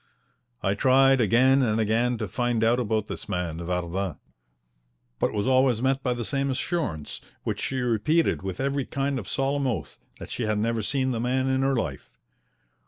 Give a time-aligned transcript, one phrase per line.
[0.63, 4.17] I tried again and again to find out about this man Vardin,
[5.19, 9.29] but was always met by the same assurance, which she repeated with every kind of
[9.29, 12.09] solemn oath, that she had never seen the man in her life.